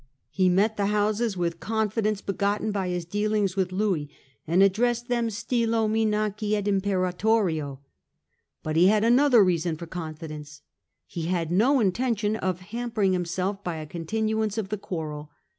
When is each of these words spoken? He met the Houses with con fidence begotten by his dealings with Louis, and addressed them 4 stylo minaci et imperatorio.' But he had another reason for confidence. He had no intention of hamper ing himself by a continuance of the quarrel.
He 0.31 0.49
met 0.49 0.77
the 0.77 0.87
Houses 0.87 1.37
with 1.37 1.59
con 1.59 1.87
fidence 1.91 2.25
begotten 2.25 2.71
by 2.71 2.89
his 2.89 3.05
dealings 3.05 3.55
with 3.55 3.71
Louis, 3.71 4.09
and 4.47 4.63
addressed 4.63 5.09
them 5.09 5.25
4 5.25 5.29
stylo 5.29 5.87
minaci 5.87 6.53
et 6.55 6.65
imperatorio.' 6.67 7.81
But 8.63 8.75
he 8.77 8.87
had 8.87 9.03
another 9.03 9.43
reason 9.43 9.75
for 9.77 9.85
confidence. 9.85 10.63
He 11.05 11.27
had 11.27 11.51
no 11.51 11.79
intention 11.79 12.35
of 12.35 12.61
hamper 12.61 13.03
ing 13.03 13.13
himself 13.13 13.63
by 13.63 13.75
a 13.75 13.85
continuance 13.85 14.57
of 14.57 14.69
the 14.69 14.77
quarrel. 14.79 15.29